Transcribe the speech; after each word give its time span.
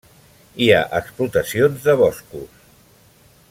Hi 0.63 0.69
ha 0.77 0.79
explotacions 0.99 1.85
de 1.91 1.95
boscos. 2.01 2.65